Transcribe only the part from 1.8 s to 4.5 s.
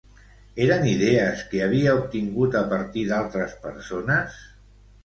obtingut a partir d'altres persones?